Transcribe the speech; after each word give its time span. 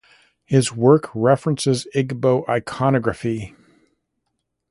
His 0.45 0.71
work 0.73 1.11
references 1.13 1.85
Igbo 1.93 2.43
iconography. 2.49 3.53